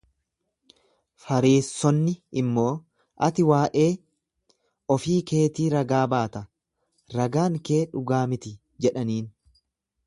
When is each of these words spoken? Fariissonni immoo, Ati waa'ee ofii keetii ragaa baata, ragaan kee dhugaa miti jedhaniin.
Fariissonni 1.25 2.13
immoo, 2.43 2.71
Ati 3.29 3.45
waa'ee 3.51 3.91
ofii 4.97 5.21
keetii 5.33 5.71
ragaa 5.77 6.01
baata, 6.17 6.45
ragaan 7.21 7.63
kee 7.69 7.83
dhugaa 7.95 8.25
miti 8.35 8.59
jedhaniin. 8.87 9.35